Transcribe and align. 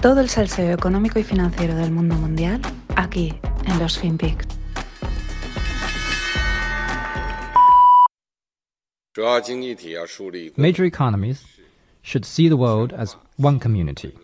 Todo 0.00 0.20
el 0.20 0.28
salseo 0.28 0.72
económico 0.72 1.18
y 1.18 1.24
financiero 1.24 1.74
del 1.74 1.90
mundo 1.90 2.14
mundial 2.14 2.60
aquí 2.94 3.34
en 3.66 3.78
los 3.80 3.98
FinPix. 3.98 4.46
Major 10.56 10.84
economies 10.84 11.44
should 12.02 12.24
see 12.24 12.48
the 12.48 12.56
world 12.56 12.92
as 12.92 13.16
one 13.38 13.58
community. 13.58 14.16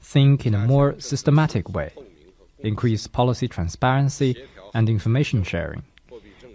Think 0.00 0.46
in 0.46 0.54
a 0.54 0.64
more 0.64 0.94
systematic 1.00 1.68
way, 1.74 1.90
increase 2.60 3.08
policy 3.08 3.48
transparency 3.48 4.36
and 4.74 4.88
information 4.88 5.42
sharing, 5.42 5.82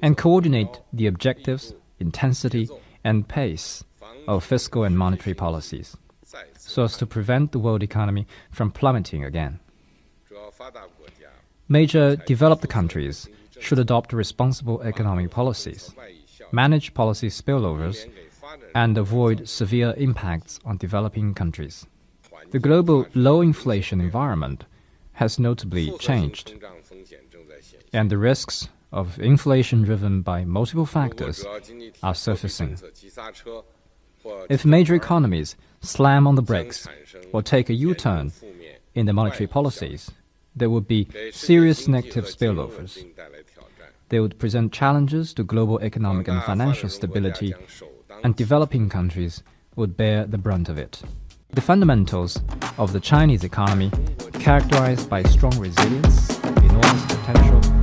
and 0.02 0.16
coordinate 0.18 0.80
the 0.94 1.08
objectives, 1.08 1.74
intensity, 2.00 2.70
and 3.04 3.28
pace 3.28 3.84
of 4.30 4.46
fiscal 4.46 4.86
and 4.86 4.98
monetary 4.98 5.34
policies 5.34 5.98
so 6.58 6.84
as 6.84 6.98
to 6.98 7.06
prevent 7.06 7.52
the 7.52 7.60
world 7.60 7.84
economy 7.84 8.28
from 8.52 8.72
plummeting 8.72 9.24
again. 9.24 9.60
Major 11.68 12.16
developed 12.16 12.68
countries 12.70 13.28
should 13.60 13.80
adopt 13.80 14.14
responsible 14.14 14.82
economic 14.82 15.32
policies, 15.32 15.94
manage 16.52 16.94
policy 16.94 17.30
spillovers, 17.30 18.06
and 18.76 18.98
avoid 18.98 19.48
severe 19.48 19.94
impacts 19.98 20.60
on 20.66 20.78
developing 20.78 21.34
countries. 21.34 21.86
The 22.52 22.60
global 22.60 23.08
low 23.14 23.42
inflation 23.42 24.02
environment 24.02 24.66
has 25.14 25.40
notably 25.40 25.92
changed, 25.98 26.54
and 27.94 28.10
the 28.10 28.18
risks 28.18 28.70
of 28.92 29.20
inflation 29.20 29.84
driven 29.84 30.22
by 30.22 30.46
multiple 30.46 30.86
factors 30.86 31.46
are 32.04 32.16
surfacing. 32.16 32.78
If 34.50 34.66
major 34.66 34.96
economies 34.96 35.56
slam 35.82 36.28
on 36.28 36.36
the 36.36 36.42
brakes 36.42 36.88
or 37.32 37.42
take 37.42 37.70
a 37.70 37.74
U 37.74 37.94
turn 37.94 38.32
in 38.94 39.06
their 39.06 39.14
monetary 39.14 39.48
policies, 39.48 40.12
there 40.56 40.70
would 40.70 40.88
be 40.88 41.08
serious 41.32 41.88
negative 41.88 42.26
spillovers. 42.26 43.04
They 44.10 44.20
would 44.20 44.38
present 44.38 44.72
challenges 44.72 45.34
to 45.34 45.44
global 45.44 45.80
economic 45.80 46.28
and 46.28 46.44
financial 46.44 46.90
stability, 46.90 47.54
and 48.24 48.36
developing 48.36 48.90
countries 48.90 49.44
would 49.76 49.98
bear 49.98 50.26
the 50.26 50.38
brunt 50.38 50.70
of 50.70 50.78
it. 50.78 51.02
The 51.50 51.62
fundamentals 51.62 52.40
of 52.78 52.94
the 52.94 53.00
Chinese 53.00 53.44
economy, 53.44 53.92
characterized 54.34 55.10
by 55.10 55.24
strong 55.24 55.58
resilience, 55.60 56.40
enormous 56.44 57.06
potential, 57.06 57.83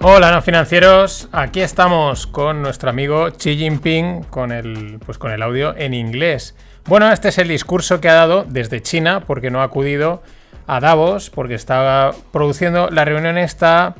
Hola, 0.00 0.30
no 0.30 0.42
financieros. 0.42 1.28
Aquí 1.32 1.60
estamos 1.60 2.28
con 2.28 2.62
nuestro 2.62 2.88
amigo 2.88 3.32
Xi 3.32 3.56
Jinping 3.56 4.22
con 4.30 4.52
el, 4.52 5.00
pues 5.04 5.18
con 5.18 5.32
el 5.32 5.42
audio 5.42 5.74
en 5.76 5.92
inglés. 5.92 6.54
Bueno, 6.86 7.10
este 7.10 7.30
es 7.30 7.38
el 7.38 7.48
discurso 7.48 8.00
que 8.00 8.08
ha 8.08 8.14
dado 8.14 8.44
desde 8.48 8.80
China 8.80 9.24
porque 9.26 9.50
no 9.50 9.60
ha 9.60 9.64
acudido 9.64 10.22
a 10.68 10.78
Davos 10.78 11.30
porque 11.30 11.54
estaba 11.54 12.12
produciendo 12.30 12.90
la 12.90 13.04
reunión 13.04 13.38
esta 13.38 13.96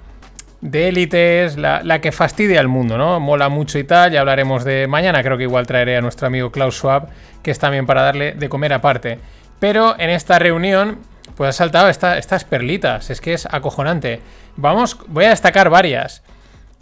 de 0.61 0.87
élites, 0.87 1.57
la, 1.57 1.83
la, 1.83 2.01
que 2.01 2.13
fastidia 2.13 2.61
al 2.61 2.69
mundo, 2.69 2.97
¿no? 2.97 3.19
Mola 3.19 3.49
mucho 3.49 3.81
y 3.81 3.85
tal, 3.85 4.13
ya 4.13 4.21
hablaremos 4.21 4.63
de 4.63 4.87
mañana, 4.87 5.25
creo 5.25 5.37
que 5.37 5.45
igual 5.45 5.67
traeré 5.67 5.97
a 5.97 6.01
nuestro 6.01 6.29
amigo 6.29 6.53
Klaus 6.53 6.77
Schwab, 6.77 7.09
que 7.43 7.51
es 7.51 7.59
también 7.59 7.87
para 7.87 8.03
darle 8.03 8.35
de 8.35 8.49
comer 8.49 8.73
aparte. 8.73 9.19
Pero 9.59 9.99
en 9.99 10.11
esta 10.11 10.39
reunión, 10.39 10.99
pues 11.37 11.49
ha 11.49 11.53
saltado 11.53 11.89
esta, 11.89 12.19
estas 12.19 12.45
perlitas, 12.45 13.11
es 13.11 13.21
que 13.21 13.33
es 13.33 13.47
acojonante. 13.47 14.21
Vamos, 14.61 14.99
voy 15.07 15.25
a 15.25 15.29
destacar 15.31 15.71
varias. 15.71 16.25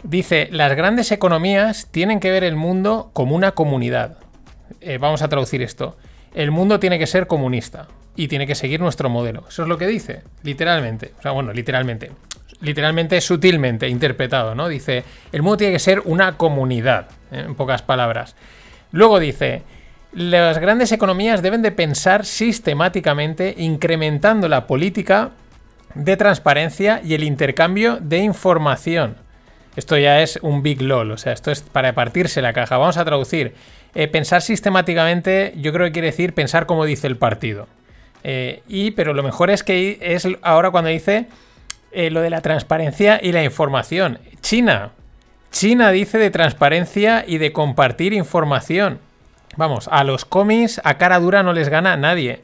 Dice, 0.01 0.49
las 0.51 0.75
grandes 0.75 1.11
economías 1.11 1.89
tienen 1.91 2.19
que 2.19 2.31
ver 2.31 2.43
el 2.43 2.55
mundo 2.55 3.11
como 3.13 3.35
una 3.35 3.51
comunidad. 3.51 4.17
Eh, 4.81 4.97
vamos 4.97 5.21
a 5.21 5.29
traducir 5.29 5.61
esto. 5.61 5.95
El 6.33 6.49
mundo 6.49 6.79
tiene 6.79 6.97
que 6.97 7.05
ser 7.05 7.27
comunista 7.27 7.87
y 8.15 8.29
tiene 8.29 8.47
que 8.47 8.55
seguir 8.55 8.79
nuestro 8.79 9.09
modelo. 9.09 9.45
Eso 9.47 9.61
es 9.61 9.69
lo 9.69 9.77
que 9.77 9.85
dice, 9.85 10.23
literalmente. 10.41 11.13
O 11.19 11.21
sea, 11.21 11.33
bueno, 11.33 11.53
literalmente. 11.53 12.09
Literalmente, 12.61 13.21
sutilmente 13.21 13.87
interpretado, 13.87 14.55
¿no? 14.55 14.67
Dice, 14.67 15.03
el 15.31 15.43
mundo 15.43 15.57
tiene 15.57 15.73
que 15.73 15.79
ser 15.79 16.01
una 16.05 16.35
comunidad, 16.35 17.09
¿eh? 17.31 17.43
en 17.45 17.53
pocas 17.53 17.83
palabras. 17.83 18.35
Luego 18.91 19.19
dice, 19.19 19.61
las 20.13 20.57
grandes 20.57 20.91
economías 20.91 21.43
deben 21.43 21.61
de 21.61 21.71
pensar 21.71 22.25
sistemáticamente 22.25 23.53
incrementando 23.55 24.47
la 24.47 24.65
política 24.65 25.33
de 25.97 26.17
transparencia 26.17 27.01
y 27.03 27.13
el 27.13 27.23
intercambio 27.23 27.97
de 27.99 28.19
información. 28.19 29.15
Esto 29.75 29.97
ya 29.97 30.21
es 30.21 30.39
un 30.41 30.63
big 30.63 30.81
lol, 30.81 31.11
o 31.11 31.17
sea, 31.17 31.33
esto 31.33 31.51
es 31.51 31.61
para 31.61 31.93
partirse 31.93 32.41
la 32.41 32.53
caja. 32.53 32.77
Vamos 32.77 32.97
a 32.97 33.05
traducir. 33.05 33.53
Eh, 33.93 34.07
pensar 34.07 34.41
sistemáticamente, 34.41 35.53
yo 35.57 35.71
creo 35.73 35.85
que 35.87 35.91
quiere 35.91 36.07
decir 36.07 36.33
pensar 36.33 36.65
como 36.65 36.85
dice 36.85 37.07
el 37.07 37.17
partido. 37.17 37.67
Eh, 38.23 38.63
y, 38.67 38.91
pero 38.91 39.13
lo 39.13 39.23
mejor 39.23 39.49
es 39.49 39.63
que 39.63 39.99
es 40.01 40.27
ahora 40.41 40.71
cuando 40.71 40.89
dice 40.89 41.27
eh, 41.91 42.09
lo 42.09 42.21
de 42.21 42.29
la 42.29 42.41
transparencia 42.41 43.19
y 43.21 43.31
la 43.31 43.43
información. 43.43 44.19
China. 44.41 44.91
China 45.51 45.91
dice 45.91 46.17
de 46.17 46.29
transparencia 46.29 47.23
y 47.25 47.37
de 47.37 47.53
compartir 47.53 48.13
información. 48.13 48.99
Vamos, 49.55 49.87
a 49.91 50.03
los 50.03 50.25
cómics 50.25 50.81
a 50.83 50.97
cara 50.97 51.19
dura 51.19 51.41
no 51.41 51.53
les 51.53 51.69
gana 51.69 51.97
nadie. 51.97 52.41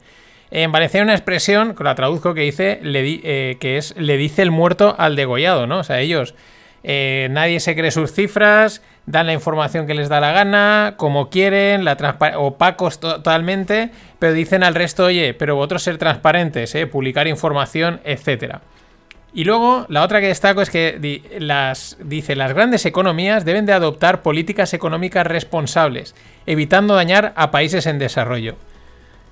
En 0.54 0.70
Valencia 0.70 1.00
hay 1.00 1.02
una 1.02 1.14
expresión, 1.14 1.74
que 1.74 1.82
la 1.82 1.96
traduzco, 1.96 2.32
que 2.32 2.42
dice, 2.42 2.78
le 2.80 3.02
di, 3.02 3.20
eh, 3.24 3.56
que 3.58 3.76
es, 3.76 3.92
le 3.98 4.16
dice 4.16 4.40
el 4.40 4.52
muerto 4.52 4.94
al 4.96 5.16
degollado, 5.16 5.66
¿no? 5.66 5.80
O 5.80 5.82
sea, 5.82 5.98
ellos, 5.98 6.36
eh, 6.84 7.26
nadie 7.32 7.58
se 7.58 7.74
cree 7.74 7.90
sus 7.90 8.12
cifras, 8.12 8.80
dan 9.04 9.26
la 9.26 9.32
información 9.32 9.88
que 9.88 9.94
les 9.94 10.08
da 10.08 10.20
la 10.20 10.30
gana, 10.30 10.94
como 10.96 11.28
quieren, 11.28 11.84
la 11.84 11.96
opacos 12.36 13.00
totalmente, 13.00 13.90
pero 14.20 14.32
dicen 14.32 14.62
al 14.62 14.76
resto, 14.76 15.06
oye, 15.06 15.34
pero 15.34 15.56
vosotros 15.56 15.82
ser 15.82 15.98
transparentes, 15.98 16.72
¿eh? 16.76 16.86
publicar 16.86 17.26
información, 17.26 18.00
etcétera. 18.04 18.60
Y 19.32 19.42
luego, 19.42 19.86
la 19.88 20.04
otra 20.04 20.20
que 20.20 20.28
destaco 20.28 20.62
es 20.62 20.70
que 20.70 21.20
las, 21.40 21.96
dice, 22.00 22.36
las 22.36 22.52
grandes 22.52 22.86
economías 22.86 23.44
deben 23.44 23.66
de 23.66 23.72
adoptar 23.72 24.22
políticas 24.22 24.72
económicas 24.72 25.26
responsables, 25.26 26.14
evitando 26.46 26.94
dañar 26.94 27.32
a 27.34 27.50
países 27.50 27.86
en 27.86 27.98
desarrollo. 27.98 28.54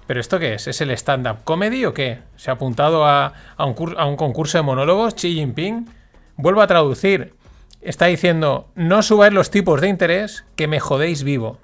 ¿Pero 0.06 0.20
esto 0.20 0.38
qué 0.38 0.54
es? 0.54 0.66
¿Es 0.66 0.80
el 0.80 0.90
stand-up 0.90 1.44
comedy 1.44 1.84
o 1.84 1.94
qué? 1.94 2.18
¿Se 2.36 2.50
ha 2.50 2.54
apuntado 2.54 3.06
a, 3.06 3.32
un 3.58 4.16
concurso 4.16 4.58
de 4.58 4.62
monólogos 4.62 5.14
Xi 5.14 5.34
Jinping? 5.34 5.88
Vuelvo 6.36 6.60
a 6.60 6.66
traducir. 6.66 7.34
Está 7.80 8.06
diciendo, 8.06 8.68
no 8.74 9.02
subáis 9.02 9.32
los 9.32 9.50
tipos 9.50 9.80
de 9.80 9.88
interés 9.88 10.44
que 10.56 10.68
me 10.68 10.80
jodéis 10.80 11.22
vivo. 11.22 11.58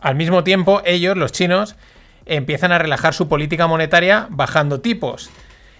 Al 0.00 0.16
mismo 0.16 0.44
tiempo, 0.44 0.82
ellos, 0.84 1.16
los 1.16 1.32
chinos, 1.32 1.76
empiezan 2.26 2.72
a 2.72 2.78
relajar 2.78 3.14
su 3.14 3.28
política 3.28 3.66
monetaria 3.66 4.26
bajando 4.30 4.80
tipos. 4.80 5.30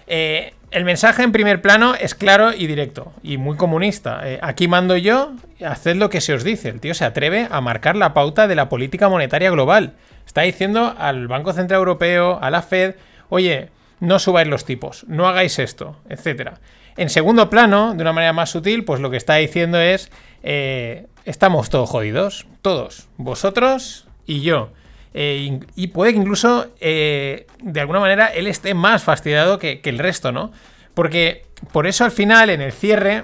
Eh, 0.07 0.53
el 0.71 0.85
mensaje 0.85 1.23
en 1.23 1.31
primer 1.31 1.61
plano 1.61 1.93
es 1.93 2.15
claro 2.15 2.51
y 2.51 2.67
directo 2.67 3.13
y 3.21 3.37
muy 3.37 3.57
comunista. 3.57 4.21
Eh, 4.23 4.39
aquí 4.41 4.67
mando 4.67 4.97
yo, 4.97 5.33
haced 5.63 5.97
lo 5.97 6.09
que 6.09 6.19
se 6.19 6.33
os 6.33 6.43
dice. 6.43 6.69
El 6.69 6.79
tío 6.79 6.93
se 6.93 7.05
atreve 7.05 7.47
a 7.51 7.61
marcar 7.61 7.95
la 7.95 8.13
pauta 8.13 8.47
de 8.47 8.55
la 8.55 8.69
política 8.69 9.07
monetaria 9.07 9.51
global. 9.51 9.93
Está 10.25 10.41
diciendo 10.41 10.95
al 10.97 11.27
Banco 11.27 11.53
Central 11.53 11.79
Europeo, 11.79 12.39
a 12.41 12.49
la 12.49 12.61
Fed, 12.61 12.95
oye, 13.29 13.69
no 13.99 14.19
subáis 14.19 14.47
los 14.47 14.65
tipos, 14.65 15.05
no 15.07 15.27
hagáis 15.27 15.59
esto, 15.59 15.95
etc. 16.09 16.51
En 16.97 17.09
segundo 17.09 17.49
plano, 17.49 17.93
de 17.93 18.01
una 18.01 18.13
manera 18.13 18.33
más 18.33 18.49
sutil, 18.49 18.83
pues 18.83 18.99
lo 18.99 19.09
que 19.09 19.17
está 19.17 19.35
diciendo 19.35 19.79
es, 19.79 20.11
eh, 20.43 21.07
estamos 21.25 21.69
todos 21.69 21.89
jodidos, 21.89 22.45
todos, 22.61 23.07
vosotros 23.17 24.07
y 24.25 24.41
yo. 24.41 24.71
Eh, 25.13 25.59
y 25.75 25.87
puede 25.87 26.11
que 26.11 26.19
incluso, 26.19 26.67
eh, 26.79 27.47
de 27.61 27.79
alguna 27.79 27.99
manera, 27.99 28.27
él 28.27 28.47
esté 28.47 28.73
más 28.73 29.03
fastidiado 29.03 29.57
que, 29.57 29.79
que, 29.79 29.89
el 29.89 29.99
resto, 29.99 30.31
¿no? 30.31 30.51
Porque 30.93 31.45
por 31.71 31.87
eso 31.87 32.03
al 32.03 32.11
final, 32.11 32.49
en 32.49 32.61
el 32.61 32.71
cierre, 32.71 33.23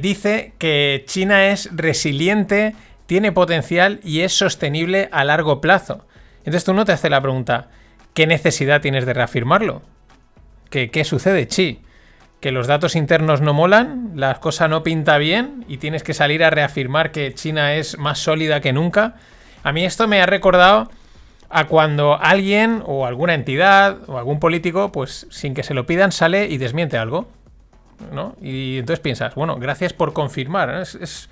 dice 0.00 0.52
que 0.58 1.04
China 1.06 1.46
es 1.46 1.68
resiliente, 1.72 2.74
tiene 3.10 3.32
potencial 3.32 3.98
y 4.04 4.20
es 4.20 4.32
sostenible 4.32 5.08
a 5.10 5.24
largo 5.24 5.60
plazo. 5.60 6.06
Entonces 6.44 6.62
tú 6.62 6.74
no 6.74 6.84
te 6.84 6.92
haces 6.92 7.10
la 7.10 7.20
pregunta, 7.20 7.66
¿qué 8.14 8.28
necesidad 8.28 8.80
tienes 8.80 9.04
de 9.04 9.14
reafirmarlo? 9.14 9.82
¿Qué, 10.70 10.92
qué 10.92 11.02
sucede, 11.02 11.48
Chi? 11.48 11.80
¿Que 12.38 12.52
los 12.52 12.68
datos 12.68 12.94
internos 12.94 13.40
no 13.40 13.52
molan? 13.52 14.12
¿La 14.14 14.36
cosa 14.36 14.68
no 14.68 14.84
pinta 14.84 15.18
bien? 15.18 15.64
¿Y 15.66 15.78
tienes 15.78 16.04
que 16.04 16.14
salir 16.14 16.44
a 16.44 16.50
reafirmar 16.50 17.10
que 17.10 17.34
China 17.34 17.74
es 17.74 17.98
más 17.98 18.20
sólida 18.20 18.60
que 18.60 18.72
nunca? 18.72 19.16
A 19.64 19.72
mí 19.72 19.84
esto 19.84 20.06
me 20.06 20.22
ha 20.22 20.26
recordado 20.26 20.88
a 21.48 21.66
cuando 21.66 22.16
alguien 22.16 22.80
o 22.86 23.06
alguna 23.06 23.34
entidad 23.34 24.08
o 24.08 24.18
algún 24.18 24.38
político, 24.38 24.92
pues 24.92 25.26
sin 25.30 25.54
que 25.54 25.64
se 25.64 25.74
lo 25.74 25.84
pidan, 25.84 26.12
sale 26.12 26.46
y 26.46 26.58
desmiente 26.58 26.96
algo. 26.96 27.26
¿no? 28.12 28.36
Y 28.40 28.78
entonces 28.78 29.00
piensas, 29.00 29.34
bueno, 29.34 29.56
gracias 29.56 29.92
por 29.92 30.12
confirmar. 30.12 30.70
Es, 30.70 31.28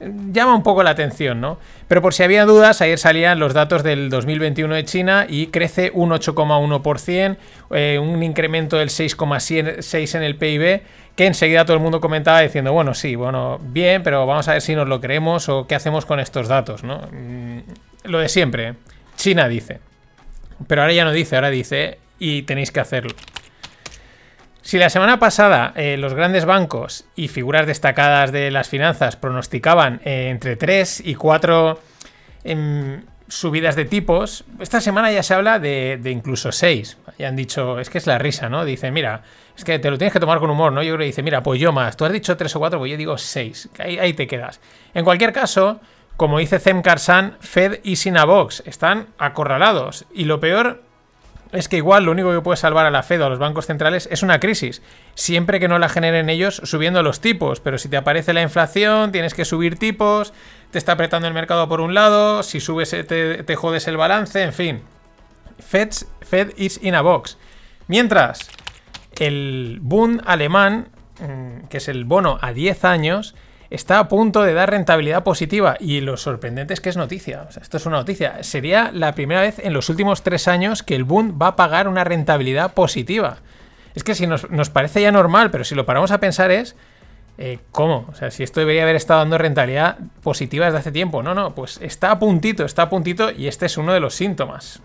llama 0.00 0.54
un 0.54 0.62
poco 0.62 0.82
la 0.82 0.90
atención, 0.90 1.40
¿no? 1.40 1.58
Pero 1.88 2.02
por 2.02 2.14
si 2.14 2.22
había 2.22 2.44
dudas, 2.44 2.80
ayer 2.80 2.98
salían 2.98 3.38
los 3.38 3.54
datos 3.54 3.82
del 3.82 4.10
2021 4.10 4.74
de 4.74 4.84
China 4.84 5.26
y 5.28 5.48
crece 5.48 5.90
un 5.94 6.10
8,1%, 6.10 7.36
eh, 7.70 7.98
un 8.00 8.22
incremento 8.22 8.76
del 8.76 8.90
6,6 8.90 10.14
en 10.14 10.22
el 10.22 10.36
PIB, 10.36 10.82
que 11.16 11.26
enseguida 11.26 11.64
todo 11.64 11.76
el 11.76 11.82
mundo 11.82 12.00
comentaba 12.00 12.40
diciendo, 12.40 12.72
bueno, 12.72 12.94
sí, 12.94 13.16
bueno, 13.16 13.58
bien, 13.60 14.02
pero 14.02 14.24
vamos 14.26 14.46
a 14.48 14.52
ver 14.52 14.62
si 14.62 14.74
nos 14.74 14.88
lo 14.88 15.00
creemos 15.00 15.48
o 15.48 15.66
qué 15.66 15.74
hacemos 15.74 16.06
con 16.06 16.20
estos 16.20 16.46
datos, 16.46 16.84
¿no? 16.84 17.00
Mm, 17.10 17.58
lo 18.04 18.20
de 18.20 18.28
siempre. 18.28 18.74
China 19.16 19.48
dice. 19.48 19.80
Pero 20.66 20.82
ahora 20.82 20.92
ya 20.92 21.04
no 21.04 21.12
dice, 21.12 21.36
ahora 21.36 21.50
dice 21.50 21.98
y 22.18 22.42
tenéis 22.42 22.70
que 22.70 22.80
hacerlo. 22.80 23.14
Si 24.68 24.76
la 24.76 24.90
semana 24.90 25.18
pasada 25.18 25.72
eh, 25.76 25.96
los 25.96 26.12
grandes 26.12 26.44
bancos 26.44 27.06
y 27.16 27.28
figuras 27.28 27.66
destacadas 27.66 28.32
de 28.32 28.50
las 28.50 28.68
finanzas 28.68 29.16
pronosticaban 29.16 30.02
eh, 30.04 30.28
entre 30.28 30.56
3 30.56 31.04
y 31.06 31.14
4 31.14 31.80
em, 32.44 33.02
subidas 33.28 33.76
de 33.76 33.86
tipos, 33.86 34.44
esta 34.60 34.82
semana 34.82 35.10
ya 35.10 35.22
se 35.22 35.32
habla 35.32 35.58
de, 35.58 35.98
incluso 36.04 36.52
6. 36.52 36.98
Ya 37.18 37.28
han 37.28 37.36
dicho, 37.36 37.80
es 37.80 37.88
que 37.88 37.96
es 37.96 38.06
la 38.06 38.18
risa, 38.18 38.50
¿no? 38.50 38.66
Dice, 38.66 38.90
mira, 38.90 39.22
es 39.56 39.64
que 39.64 39.78
te 39.78 39.90
lo 39.90 39.96
tienes 39.96 40.12
que 40.12 40.20
tomar 40.20 40.38
con 40.38 40.50
humor, 40.50 40.70
¿no? 40.70 40.82
Yo 40.82 40.90
creo 40.90 40.98
que 40.98 41.06
dice, 41.06 41.22
mira, 41.22 41.42
pues 41.42 41.58
yo 41.58 41.72
más. 41.72 41.96
Tú 41.96 42.04
has 42.04 42.12
dicho 42.12 42.36
3 42.36 42.54
o 42.54 42.58
4, 42.58 42.78
pues 42.78 42.90
yo 42.90 42.98
digo 42.98 43.16
6. 43.16 43.70
Ahí, 43.78 44.12
te 44.12 44.26
quedas. 44.26 44.60
En 44.92 45.02
cualquier 45.02 45.32
caso, 45.32 45.80
como 46.18 46.40
dice 46.40 46.58
Zem 46.58 46.82
Karsan, 46.82 47.38
Fed 47.40 47.80
y 47.84 47.96
Sinavox 47.96 48.64
están 48.66 49.06
acorralados. 49.16 50.04
Y 50.12 50.24
lo 50.24 50.40
peor 50.40 50.82
es 51.52 51.68
que 51.68 51.78
igual 51.78 52.04
lo 52.04 52.12
único 52.12 52.32
que 52.32 52.40
puede 52.40 52.56
salvar 52.56 52.86
a 52.86 52.90
la 52.90 53.02
Fed 53.02 53.22
o 53.22 53.26
a 53.26 53.28
los 53.30 53.38
bancos 53.38 53.66
centrales 53.66 54.08
es 54.10 54.22
una 54.22 54.40
crisis, 54.40 54.82
siempre 55.14 55.60
que 55.60 55.68
no 55.68 55.78
la 55.78 55.88
generen 55.88 56.28
ellos 56.28 56.60
subiendo 56.64 57.02
los 57.02 57.20
tipos. 57.20 57.60
Pero 57.60 57.78
si 57.78 57.88
te 57.88 57.96
aparece 57.96 58.32
la 58.32 58.42
inflación, 58.42 59.12
tienes 59.12 59.34
que 59.34 59.44
subir 59.44 59.78
tipos, 59.78 60.32
te 60.70 60.78
está 60.78 60.92
apretando 60.92 61.28
el 61.28 61.34
mercado 61.34 61.68
por 61.68 61.80
un 61.80 61.94
lado, 61.94 62.42
si 62.42 62.60
subes 62.60 62.90
te, 62.90 63.04
te 63.42 63.56
jodes 63.56 63.88
el 63.88 63.96
balance, 63.96 64.42
en 64.42 64.52
fin. 64.52 64.82
Fed, 65.58 66.52
is 66.56 66.78
in 66.82 66.94
a 66.94 67.02
box. 67.02 67.36
Mientras, 67.86 68.48
el 69.18 69.78
Bund 69.80 70.22
alemán, 70.26 70.88
mm, 71.20 71.66
que 71.68 71.78
es 71.78 71.88
el 71.88 72.04
bono 72.04 72.38
a 72.40 72.52
10 72.52 72.84
años, 72.84 73.34
está 73.70 73.98
a 73.98 74.08
punto 74.08 74.42
de 74.42 74.54
dar 74.54 74.70
rentabilidad 74.70 75.22
positiva 75.24 75.76
y 75.78 76.00
lo 76.00 76.16
sorprendente 76.16 76.74
es 76.74 76.80
que 76.80 76.88
es 76.88 76.96
noticia. 76.96 77.48
esto 77.60 77.76
es 77.76 77.86
una 77.86 77.98
noticia. 77.98 78.42
Sería 78.42 78.90
la 78.92 79.14
primera 79.14 79.42
vez 79.42 79.58
en 79.58 79.72
los 79.72 79.88
últimos 79.88 80.22
tres 80.22 80.48
años 80.48 80.82
que 80.82 80.94
el 80.94 81.04
Bund 81.04 81.40
va 81.40 81.48
a 81.48 81.56
pagar 81.56 81.88
una 81.88 82.04
rentabilidad 82.04 82.74
positiva. 82.74 83.38
Es 83.94 84.04
que 84.04 84.14
si 84.14 84.26
nos, 84.26 84.46
parece 84.70 85.02
ya 85.02 85.12
normal, 85.12 85.50
pero 85.50 85.64
si 85.64 85.74
lo 85.74 85.86
paramos 85.86 86.10
a 86.10 86.20
pensar 86.20 86.50
es... 86.50 86.76
Eh, 87.40 87.60
¿Cómo? 87.70 88.06
O 88.10 88.14
sea, 88.16 88.32
si 88.32 88.42
esto 88.42 88.58
debería 88.58 88.82
haber 88.82 88.96
estado 88.96 89.20
dando 89.20 89.38
rentabilidad 89.38 89.98
positiva 90.24 90.66
desde 90.66 90.78
hace 90.78 90.90
tiempo. 90.90 91.22
No, 91.22 91.34
no, 91.34 91.54
pues 91.54 91.78
está 91.80 92.10
a 92.10 92.18
puntito, 92.18 92.64
está 92.64 92.82
a 92.82 92.90
puntito 92.90 93.30
y 93.30 93.46
este 93.46 93.66
es 93.66 93.78
uno 93.78 93.92
de 93.92 94.00
los 94.00 94.14
síntomas. 94.14 94.82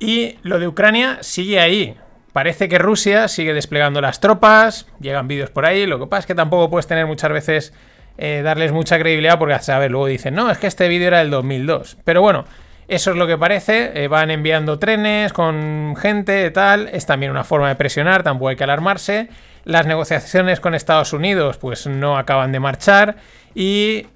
Y 0.00 0.38
lo 0.42 0.58
de 0.58 0.66
Ucrania 0.66 1.18
sigue 1.20 1.60
ahí. 1.60 1.96
Parece 2.38 2.68
que 2.68 2.78
Rusia 2.78 3.26
sigue 3.26 3.52
desplegando 3.52 4.00
las 4.00 4.20
tropas, 4.20 4.86
llegan 5.00 5.26
vídeos 5.26 5.50
por 5.50 5.66
ahí, 5.66 5.86
lo 5.86 5.98
que 5.98 6.06
pasa 6.06 6.20
es 6.20 6.26
que 6.26 6.36
tampoco 6.36 6.70
puedes 6.70 6.86
tener 6.86 7.04
muchas 7.04 7.32
veces 7.32 7.72
eh, 8.16 8.42
darles 8.44 8.70
mucha 8.70 8.96
credibilidad 8.96 9.40
porque, 9.40 9.54
a 9.54 9.78
ver, 9.80 9.90
luego 9.90 10.06
dicen, 10.06 10.36
no, 10.36 10.48
es 10.48 10.56
que 10.56 10.68
este 10.68 10.86
vídeo 10.86 11.08
era 11.08 11.18
del 11.18 11.30
2002. 11.30 11.96
Pero 12.04 12.22
bueno, 12.22 12.44
eso 12.86 13.10
es 13.10 13.16
lo 13.16 13.26
que 13.26 13.36
parece, 13.36 14.04
eh, 14.04 14.06
van 14.06 14.30
enviando 14.30 14.78
trenes 14.78 15.32
con 15.32 15.96
gente, 16.00 16.48
tal, 16.52 16.88
es 16.92 17.06
también 17.06 17.32
una 17.32 17.42
forma 17.42 17.70
de 17.70 17.74
presionar, 17.74 18.22
tampoco 18.22 18.50
hay 18.50 18.56
que 18.56 18.62
alarmarse. 18.62 19.30
Las 19.64 19.86
negociaciones 19.86 20.60
con 20.60 20.76
Estados 20.76 21.12
Unidos 21.12 21.58
pues 21.58 21.88
no 21.88 22.16
acaban 22.18 22.52
de 22.52 22.60
marchar 22.60 23.16
y 23.52 24.06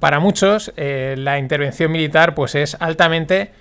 para 0.00 0.18
muchos 0.18 0.72
eh, 0.78 1.14
la 1.18 1.38
intervención 1.38 1.92
militar 1.92 2.34
pues 2.34 2.54
es 2.54 2.74
altamente 2.80 3.52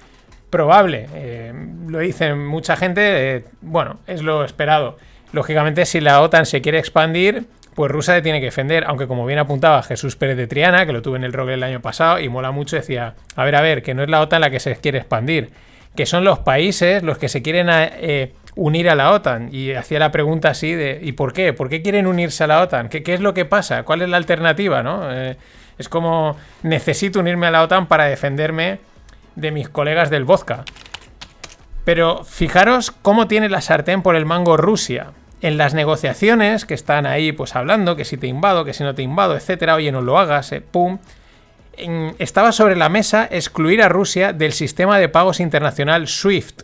probable. 0.56 1.08
Eh, 1.14 1.54
lo 1.88 2.00
dicen 2.00 2.48
mucha 2.48 2.78
gente, 2.78 3.36
eh, 3.36 3.44
bueno, 3.60 4.00
es 4.08 4.24
lo 4.24 4.46
esperado. 4.46 4.98
Lógicamente, 5.34 5.86
si 5.86 6.00
la 6.00 6.22
OTAN 6.22 6.46
se 6.46 6.62
quiere 6.62 6.80
expandir, 6.80 7.46
pues 7.76 7.92
Rusia 7.92 8.22
tiene 8.22 8.40
que 8.40 8.46
defender, 8.46 8.86
aunque 8.88 9.06
como 9.06 9.26
bien 9.26 9.38
apuntaba 9.38 9.84
Jesús 9.84 10.16
Pérez 10.16 10.38
de 10.38 10.48
Triana, 10.48 10.86
que 10.86 10.94
lo 10.94 11.02
tuve 11.02 11.18
en 11.18 11.26
el 11.26 11.34
rock 11.34 11.50
el 11.50 11.64
año 11.64 11.82
pasado 11.82 12.22
y 12.22 12.30
mola 12.30 12.52
mucho, 12.52 12.78
decía, 12.78 13.16
a 13.36 13.44
ver, 13.44 13.54
a 13.58 13.62
ver, 13.62 13.84
que 13.84 13.94
no 13.94 14.02
es 14.02 14.10
la 14.10 14.22
OTAN 14.22 14.40
la 14.40 14.50
que 14.50 14.62
se 14.62 14.78
quiere 14.78 15.00
expandir, 15.00 15.50
que 15.94 16.06
son 16.06 16.24
los 16.24 16.40
países 16.40 17.04
los 17.04 17.18
que 17.18 17.28
se 17.28 17.42
quieren 17.42 17.68
eh, 17.70 18.32
unir 18.56 18.90
a 18.90 18.96
la 18.96 19.12
OTAN. 19.12 19.50
Y 19.52 19.74
hacía 19.74 20.00
la 20.00 20.14
pregunta 20.14 20.52
así 20.52 20.74
de, 20.74 21.02
¿y 21.04 21.12
por 21.12 21.34
qué? 21.34 21.52
¿Por 21.52 21.68
qué 21.68 21.82
quieren 21.82 22.08
unirse 22.08 22.46
a 22.46 22.48
la 22.48 22.62
OTAN? 22.62 22.88
¿Qué, 22.88 23.04
qué 23.04 23.14
es 23.14 23.20
lo 23.20 23.34
que 23.34 23.44
pasa? 23.44 23.84
¿Cuál 23.84 24.04
es 24.04 24.08
la 24.08 24.16
alternativa? 24.16 24.84
¿no? 24.84 25.12
es 25.78 25.90
como, 25.90 26.38
necesito 26.64 27.20
unirme 27.20 27.48
a 27.48 27.52
la 27.52 27.62
OTAN 27.62 27.88
para 27.88 28.06
defenderme 28.06 28.80
de 29.36 29.52
mis 29.52 29.70
colegas 29.70 30.10
del 30.10 30.26
vodka. 30.26 30.64
Pero 31.86 32.24
fijaros 32.24 32.92
cómo 32.92 33.28
tiene 33.28 33.48
la 33.48 33.62
sartén 33.62 34.02
por 34.02 34.16
el 34.16 34.26
mango 34.26 34.58
Rusia. 34.58 35.12
En 35.42 35.58
las 35.58 35.74
negociaciones 35.74 36.66
que 36.66 36.74
están 36.74 37.06
ahí 37.06 37.32
pues 37.32 37.56
hablando, 37.56 37.96
que 37.96 38.06
si 38.06 38.18
te 38.18 38.28
invado, 38.28 38.66
que 38.66 38.74
si 38.74 38.84
no 38.84 38.96
te 38.96 39.04
invado, 39.04 39.36
etcétera, 39.36 39.76
oye, 39.76 39.92
no 39.92 40.02
lo 40.02 40.18
hagas, 40.18 40.52
eh, 40.52 40.62
pum. 40.62 40.98
estaba 42.18 42.52
sobre 42.52 42.76
la 42.76 42.90
mesa 42.90 43.28
excluir 43.30 43.84
a 43.84 43.90
Rusia 43.90 44.34
del 44.34 44.54
sistema 44.54 44.98
de 44.98 45.10
pagos 45.10 45.40
internacional 45.40 46.08
SWIFT. 46.08 46.64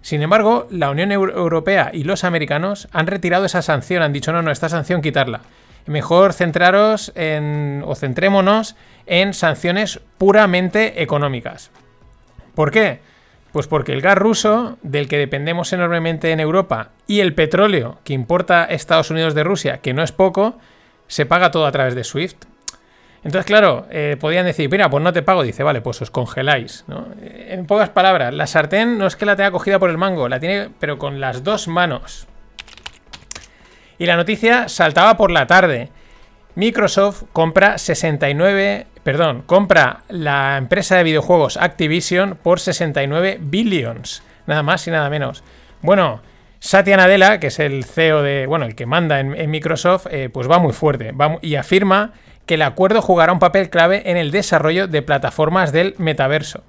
Sin 0.00 0.22
embargo, 0.22 0.66
la 0.70 0.90
Unión 0.90 1.12
Europea 1.12 1.90
y 1.92 2.04
los 2.04 2.24
americanos 2.24 2.88
han 2.92 3.06
retirado 3.06 3.46
esa 3.46 3.62
sanción, 3.62 4.02
han 4.02 4.12
dicho 4.12 4.32
no, 4.32 4.42
no, 4.42 4.50
esta 4.50 4.68
sanción 4.68 5.02
quitarla. 5.02 5.40
Mejor 5.86 6.32
centraros 6.32 7.12
en, 7.14 7.82
o 7.86 7.94
centrémonos 7.94 8.76
en 9.06 9.34
sanciones 9.34 10.00
puramente 10.16 11.02
económicas. 11.02 11.70
¿Por 12.54 12.70
qué? 12.70 13.00
Pues 13.52 13.66
porque 13.66 13.92
el 13.92 14.00
gas 14.00 14.18
ruso, 14.18 14.78
del 14.82 15.08
que 15.08 15.18
dependemos 15.18 15.72
enormemente 15.72 16.32
en 16.32 16.40
Europa, 16.40 16.90
y 17.06 17.20
el 17.20 17.34
petróleo 17.34 17.98
que 18.04 18.12
importa 18.12 18.64
Estados 18.64 19.10
Unidos 19.10 19.34
de 19.34 19.44
Rusia, 19.44 19.78
que 19.78 19.94
no 19.94 20.02
es 20.02 20.12
poco, 20.12 20.58
se 21.06 21.26
paga 21.26 21.50
todo 21.50 21.66
a 21.66 21.72
través 21.72 21.94
de 21.94 22.04
SWIFT. 22.04 22.44
Entonces, 23.24 23.46
claro, 23.46 23.86
eh, 23.90 24.16
podían 24.20 24.44
decir, 24.44 24.70
mira, 24.70 24.90
pues 24.90 25.02
no 25.02 25.12
te 25.12 25.22
pago. 25.22 25.42
Dice, 25.42 25.62
vale, 25.62 25.80
pues 25.80 26.02
os 26.02 26.10
congeláis. 26.10 26.84
En 27.22 27.64
pocas 27.66 27.88
palabras, 27.88 28.34
la 28.34 28.46
sartén 28.46 28.98
no 28.98 29.06
es 29.06 29.16
que 29.16 29.24
la 29.24 29.34
tenga 29.34 29.50
cogida 29.50 29.78
por 29.78 29.88
el 29.88 29.96
mango, 29.96 30.28
la 30.28 30.40
tiene, 30.40 30.68
pero 30.78 30.98
con 30.98 31.20
las 31.20 31.42
dos 31.42 31.66
manos. 31.66 32.26
Y 33.98 34.06
la 34.06 34.16
noticia 34.16 34.68
saltaba 34.68 35.16
por 35.16 35.30
la 35.30 35.46
tarde. 35.46 35.88
Microsoft 36.54 37.24
compra 37.32 37.78
69, 37.78 38.86
perdón, 39.04 39.42
compra 39.46 40.00
la 40.08 40.56
empresa 40.56 40.96
de 40.96 41.04
videojuegos 41.04 41.56
Activision 41.58 42.36
por 42.42 42.58
69 42.58 43.38
billions, 43.40 44.22
nada 44.46 44.62
más 44.62 44.86
y 44.88 44.90
nada 44.90 45.10
menos. 45.10 45.44
Bueno, 45.82 46.22
Satya 46.58 46.96
Nadella, 46.96 47.38
que 47.38 47.48
es 47.48 47.58
el 47.60 47.84
CEO 47.84 48.22
de, 48.22 48.46
bueno, 48.46 48.64
el 48.64 48.74
que 48.74 48.86
manda 48.86 49.20
en, 49.20 49.50
Microsoft, 49.50 50.06
eh, 50.10 50.30
pues 50.32 50.50
va 50.50 50.58
muy 50.58 50.72
fuerte 50.72 51.12
y 51.42 51.56
afirma 51.56 52.12
que 52.46 52.54
el 52.54 52.62
acuerdo 52.62 53.02
jugará 53.02 53.32
un 53.32 53.38
papel 53.38 53.68
clave 53.68 54.10
en 54.10 54.16
el 54.16 54.30
desarrollo 54.30 54.88
de 54.88 55.02
plataformas 55.02 55.72
del 55.72 55.94
metaverso. 55.98 56.64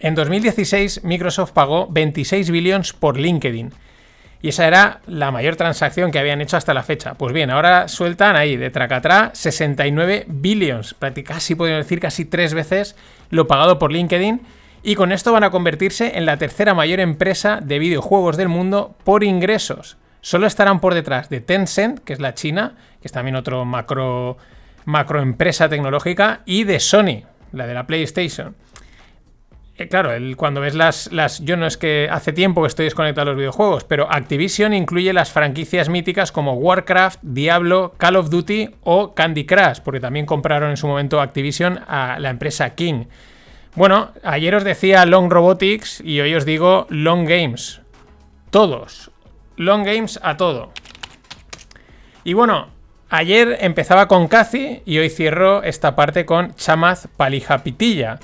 En 0.00 0.16
2016, 0.16 1.04
Microsoft 1.04 1.52
pagó 1.52 1.86
26 1.88 2.50
billions 2.50 2.92
por 2.92 3.16
LinkedIn 3.16 3.72
y 4.44 4.48
esa 4.48 4.66
era 4.68 5.00
la 5.06 5.30
mayor 5.30 5.56
transacción 5.56 6.10
que 6.10 6.18
habían 6.18 6.42
hecho 6.42 6.58
hasta 6.58 6.74
la 6.74 6.82
fecha. 6.82 7.14
Pues 7.14 7.32
bien, 7.32 7.48
ahora 7.48 7.88
sueltan 7.88 8.36
ahí 8.36 8.58
de 8.58 8.68
tracatrá 8.68 9.30
69 9.32 10.26
billions, 10.28 10.94
casi 11.24 11.54
podemos 11.54 11.82
decir 11.82 11.98
casi 11.98 12.26
tres 12.26 12.52
veces 12.52 12.94
lo 13.30 13.46
pagado 13.46 13.78
por 13.78 13.90
LinkedIn. 13.90 14.42
Y 14.82 14.96
con 14.96 15.12
esto 15.12 15.32
van 15.32 15.44
a 15.44 15.50
convertirse 15.50 16.18
en 16.18 16.26
la 16.26 16.36
tercera 16.36 16.74
mayor 16.74 17.00
empresa 17.00 17.60
de 17.62 17.78
videojuegos 17.78 18.36
del 18.36 18.50
mundo 18.50 18.94
por 19.02 19.24
ingresos. 19.24 19.96
Solo 20.20 20.46
estarán 20.46 20.78
por 20.78 20.92
detrás 20.92 21.30
de 21.30 21.40
Tencent, 21.40 22.00
que 22.00 22.12
es 22.12 22.20
la 22.20 22.34
China, 22.34 22.74
que 23.00 23.08
es 23.08 23.12
también 23.12 23.36
otro 23.36 23.64
macro, 23.64 24.36
macro 24.84 25.22
empresa 25.22 25.70
tecnológica, 25.70 26.42
y 26.44 26.64
de 26.64 26.80
Sony, 26.80 27.22
la 27.52 27.66
de 27.66 27.72
la 27.72 27.86
PlayStation. 27.86 28.54
Eh, 29.76 29.88
claro, 29.88 30.10
cuando 30.36 30.60
ves 30.60 30.74
las, 30.76 31.10
las. 31.10 31.40
Yo 31.40 31.56
no 31.56 31.66
es 31.66 31.76
que 31.76 32.08
hace 32.10 32.32
tiempo 32.32 32.62
que 32.62 32.68
estoy 32.68 32.84
desconectado 32.84 33.26
de 33.26 33.32
los 33.32 33.38
videojuegos, 33.38 33.82
pero 33.82 34.06
Activision 34.10 34.72
incluye 34.72 35.12
las 35.12 35.32
franquicias 35.32 35.88
míticas 35.88 36.30
como 36.30 36.54
Warcraft, 36.54 37.18
Diablo, 37.22 37.92
Call 37.96 38.14
of 38.14 38.30
Duty 38.30 38.70
o 38.82 39.14
Candy 39.14 39.46
Crush, 39.46 39.80
porque 39.80 39.98
también 39.98 40.26
compraron 40.26 40.70
en 40.70 40.76
su 40.76 40.86
momento 40.86 41.20
Activision 41.20 41.80
a 41.88 42.20
la 42.20 42.30
empresa 42.30 42.76
King. 42.76 43.06
Bueno, 43.74 44.12
ayer 44.22 44.54
os 44.54 44.62
decía 44.62 45.04
Long 45.06 45.28
Robotics 45.28 46.00
y 46.00 46.20
hoy 46.20 46.32
os 46.36 46.44
digo 46.44 46.86
Long 46.90 47.26
Games. 47.26 47.80
Todos. 48.50 49.10
Long 49.56 49.84
Games 49.84 50.20
a 50.22 50.36
todo. 50.36 50.70
Y 52.22 52.34
bueno, 52.34 52.68
ayer 53.10 53.58
empezaba 53.60 54.06
con 54.06 54.28
Cathy 54.28 54.82
y 54.86 54.98
hoy 54.98 55.10
cierro 55.10 55.64
esta 55.64 55.96
parte 55.96 56.24
con 56.24 56.54
Chamath 56.54 57.06
Palihapitiya 57.16 58.20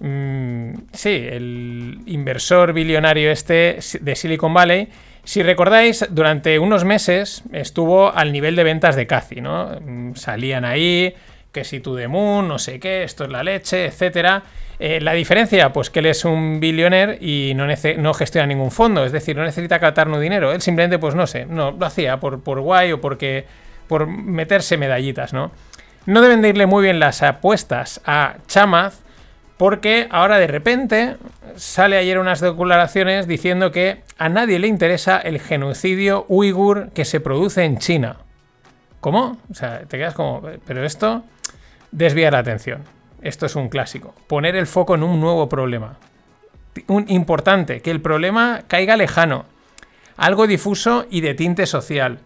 Mm, 0.00 0.74
sí, 0.92 1.26
el 1.28 2.00
inversor 2.06 2.72
billonario 2.72 3.30
este 3.30 3.78
de 4.00 4.16
Silicon 4.16 4.54
Valley. 4.54 4.88
Si 5.24 5.42
recordáis, 5.42 6.06
durante 6.10 6.58
unos 6.58 6.84
meses 6.84 7.42
estuvo 7.52 8.14
al 8.14 8.32
nivel 8.32 8.56
de 8.56 8.64
ventas 8.64 8.96
de 8.96 9.06
Cathy, 9.06 9.40
¿no? 9.40 9.70
Mm, 9.80 10.14
salían 10.14 10.64
ahí, 10.64 11.14
que 11.52 11.64
si 11.64 11.80
tú 11.80 11.94
de 11.94 12.08
Moon, 12.08 12.46
no 12.46 12.58
sé 12.58 12.78
qué, 12.78 13.02
esto 13.02 13.24
es 13.24 13.30
la 13.30 13.42
leche, 13.42 13.86
etcétera. 13.86 14.42
Eh, 14.78 15.00
la 15.00 15.12
diferencia, 15.12 15.72
pues 15.72 15.90
que 15.90 15.98
él 15.98 16.06
es 16.06 16.24
un 16.24 16.60
billionaire 16.60 17.18
y 17.20 17.52
no, 17.54 18.14
gestiona 18.14 18.46
ningún 18.46 18.70
fondo, 18.70 19.04
es 19.04 19.10
decir, 19.10 19.36
no 19.36 19.42
necesita 19.42 19.80
captar 19.80 20.06
no 20.06 20.20
dinero. 20.20 20.52
Él 20.52 20.60
simplemente, 20.60 20.98
pues 20.98 21.14
no 21.14 21.26
sé, 21.26 21.46
no, 21.46 21.72
lo 21.72 21.86
hacía 21.86 22.20
por, 22.20 22.42
por 22.42 22.60
guay 22.60 22.92
o 22.92 23.00
porque 23.00 23.44
por 23.88 24.06
meterse 24.06 24.76
medallitas, 24.76 25.32
¿no? 25.32 25.50
No 26.06 26.22
deben 26.22 26.42
de 26.42 26.50
irle 26.50 26.66
muy 26.66 26.84
bien 26.84 27.00
las 27.00 27.22
apuestas 27.22 28.00
a 28.06 28.36
Chamath 28.46 28.94
porque 29.58 30.06
ahora 30.10 30.38
de 30.38 30.46
repente 30.46 31.16
sale 31.56 31.98
ayer 31.98 32.18
unas 32.18 32.40
declaraciones 32.40 33.26
diciendo 33.26 33.72
que 33.72 34.02
a 34.16 34.28
nadie 34.28 34.58
le 34.58 34.68
interesa 34.68 35.18
el 35.18 35.40
genocidio 35.40 36.24
uigur 36.28 36.90
que 36.90 37.04
se 37.04 37.20
produce 37.20 37.64
en 37.64 37.78
China. 37.78 38.18
¿Cómo? 39.00 39.38
O 39.50 39.54
sea, 39.54 39.80
te 39.80 39.98
quedas 39.98 40.14
como, 40.14 40.42
pero 40.64 40.84
esto 40.84 41.24
desvía 41.90 42.30
la 42.30 42.38
atención. 42.38 42.84
Esto 43.20 43.46
es 43.46 43.56
un 43.56 43.68
clásico. 43.68 44.14
Poner 44.28 44.54
el 44.54 44.68
foco 44.68 44.94
en 44.94 45.02
un 45.02 45.20
nuevo 45.20 45.48
problema. 45.48 45.98
Un 46.86 47.06
importante, 47.08 47.80
que 47.80 47.90
el 47.90 48.00
problema 48.00 48.62
caiga 48.68 48.96
lejano. 48.96 49.44
Algo 50.16 50.46
difuso 50.46 51.06
y 51.10 51.20
de 51.20 51.34
tinte 51.34 51.66
social. 51.66 52.20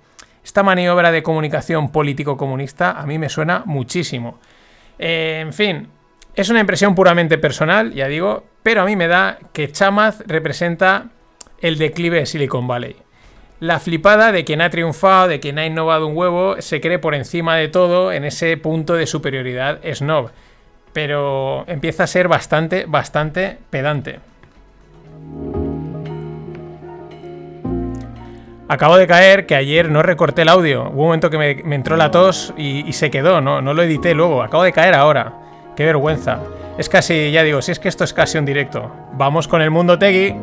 Esta 0.45 0.63
maniobra 0.63 1.13
de 1.13 1.23
comunicación 1.23 1.91
político-comunista 1.91 2.93
a 2.93 3.07
mí 3.07 3.19
me 3.19 3.31
suena 3.31 3.63
muchísimo. 3.65 4.39
Eh, 4.99 5.39
en 5.41 5.53
fin, 5.53 5.89
es 6.35 6.49
una 6.49 6.61
impresión 6.61 6.95
puramente 6.95 7.37
personal, 7.37 7.93
ya 7.93 8.09
digo, 8.09 8.45
pero 8.63 8.83
a 8.83 8.85
mí 8.85 8.97
me 8.97 9.09
da 9.09 9.39
que 9.53 9.71
Chamath 9.71 10.23
representa 10.27 11.07
el 11.61 11.79
declive 11.79 12.21
de 12.21 12.27
Silicon 12.27 12.67
Valley. 12.67 12.97
La 13.61 13.79
flipada 13.79 14.33
de 14.33 14.45
quien 14.45 14.61
ha 14.61 14.71
triunfado, 14.71 15.29
de 15.29 15.41
quien 15.41 15.59
ha 15.59 15.67
innovado 15.67 16.07
un 16.07 16.17
huevo, 16.17 16.57
se 16.61 16.81
cree 16.81 16.99
por 16.99 17.15
encima 17.15 17.57
de 17.57 17.69
todo 17.69 18.13
en 18.13 18.25
ese 18.25 18.57
punto 18.57 18.95
de 18.95 19.07
superioridad 19.07 19.79
snob. 19.93 20.31
Pero 20.93 21.65
empieza 21.69 22.05
a 22.05 22.09
ser 22.09 22.29
bastante, 22.29 22.87
bastante 22.87 23.59
pedante. 23.71 24.19
Acabo 28.69 28.97
de 28.97 29.07
caer 29.07 29.47
que 29.47 29.55
ayer 29.55 29.91
no 29.91 30.03
recorté 30.03 30.43
el 30.43 30.49
audio. 30.49 30.89
Hubo 30.89 31.03
un 31.03 31.07
momento 31.07 31.31
que 31.31 31.39
me, 31.39 31.75
entró 31.75 31.97
la 31.97 32.11
tos 32.11 32.55
y, 32.57 32.89
y 32.89 32.95
se 32.95 33.11
quedó, 33.11 33.41
no, 33.41 33.61
no 33.61 33.75
lo 33.75 33.83
edité 33.83 34.15
luego. 34.15 34.43
Acabo 34.43 34.65
de 34.65 34.73
caer 34.73 34.95
ahora. 34.95 35.35
Qué 35.75 35.87
vergüenza. 35.87 36.39
Es 36.77 36.91
casi, 36.91 37.33
ya 37.33 37.43
digo, 37.43 37.63
si 37.63 37.73
es 37.73 37.79
que 37.79 37.89
esto 37.89 38.05
es 38.05 38.13
casi 38.13 38.37
un 38.37 38.45
directo. 38.45 38.91
Vamos 39.15 39.49
con 39.49 39.63
el 39.63 39.71
mundo 39.71 39.99
Tegui. 39.99 40.35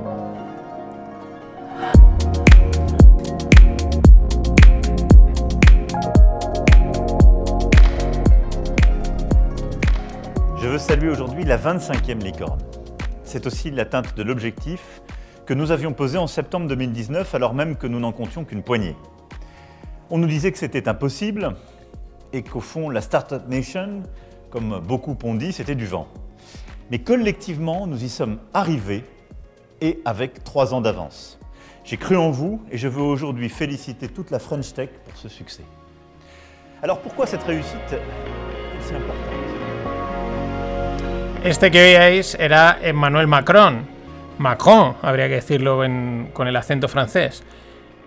Je 10.58 10.68
veux 10.68 10.80
saluer 10.80 11.10
aujourd'hui 11.10 11.44
la 11.46 11.58
25e 11.58 12.24
licorne. 12.24 12.58
C'est 13.24 13.46
aussi 13.46 13.70
l'atteinte 13.70 14.18
de 14.18 14.24
l'objectif 14.24 15.04
que 15.46 15.54
nous 15.54 15.70
avions 15.70 15.94
posé 15.94 16.18
en 16.18 16.26
septembre 16.26 16.68
2019 16.70 17.36
alors 17.36 17.54
même 17.54 17.76
que 17.76 17.86
nous 17.86 18.00
n'en 18.00 18.12
comptions 18.12 18.46
qu'une 18.46 18.64
poignée. 18.64 18.96
On 20.10 20.18
nous 20.18 20.28
disait 20.28 20.52
que 20.52 20.58
c'était 20.58 20.90
impossible 20.90 21.56
et 22.34 22.42
qu'au 22.42 22.62
fond 22.62 22.90
la 22.90 23.02
Startup 23.02 23.48
Nation 23.48 24.02
comme 24.50 24.80
beaucoup 24.80 25.18
ont 25.24 25.36
dit, 25.36 25.54
c'était 25.54 25.76
du 25.76 25.86
vent. 25.86 26.08
Mais 26.92 27.00
collectivement, 27.00 27.88
nous 27.88 28.04
y 28.04 28.10
sommes 28.10 28.40
arrivés 28.54 29.04
et 29.82 30.00
avec 30.06 30.44
trois 30.44 30.74
ans 30.74 30.82
d'avance. 30.82 31.40
J'ai 31.84 31.98
cru 31.98 32.18
en 32.18 32.32
vous 32.32 32.62
et 32.72 32.78
je 32.78 32.88
veux 32.88 33.02
aujourd'hui 33.02 33.50
féliciter 33.50 34.08
toute 34.10 34.32
la 34.32 34.40
French 34.40 34.74
Tech 34.74 34.90
pour 35.06 35.16
ce 35.18 35.30
succès. 35.30 35.64
Alors 36.82 37.00
pourquoi 37.00 37.26
cette 37.28 37.44
réussite 37.44 37.92
est 37.92 38.82
si 38.82 38.94
importante? 38.94 39.26
Este 41.44 41.72
que 41.72 41.78
veíais 41.78 42.36
era 42.38 42.78
Emmanuel 42.82 43.28
Macron. 43.28 43.86
Macron, 44.40 44.96
habría 45.02 45.28
que 45.30 45.36
decirlo 45.36 45.84
en, 45.84 46.28
con 46.34 46.48
el. 46.48 46.58